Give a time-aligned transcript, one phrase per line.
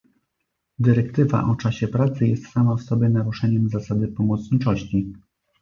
[0.79, 5.13] Dyrektywa o czasie pracy jest sama w sobie naruszeniem zasady pomocniczości